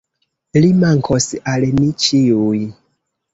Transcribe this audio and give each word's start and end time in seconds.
Li 0.63 0.71
mankos 0.83 1.27
al 1.53 1.67
ni 1.75 1.91
ĉiuj. 2.07 2.57